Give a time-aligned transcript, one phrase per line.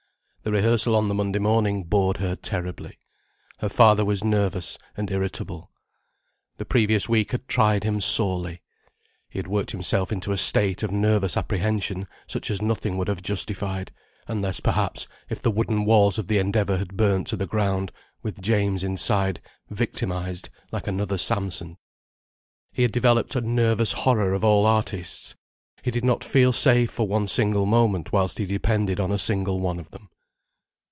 [0.43, 2.97] The rehearsal on the Monday morning bored her terribly.
[3.59, 5.69] Her father was nervous and irritable.
[6.57, 8.63] The previous week had tried him sorely.
[9.29, 13.21] He had worked himself into a state of nervous apprehension such as nothing would have
[13.21, 13.91] justified,
[14.27, 17.91] unless perhaps, if the wooden walls of the Endeavour had burnt to the ground,
[18.23, 19.39] with James inside
[19.69, 21.77] victimized like another Samson.
[22.71, 25.35] He had developed a nervous horror of all artistes.
[25.83, 29.59] He did not feel safe for one single moment whilst he depended on a single
[29.59, 30.07] one of them.